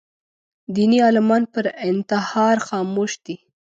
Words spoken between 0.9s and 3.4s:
عالمان پر انتحار خاموش دي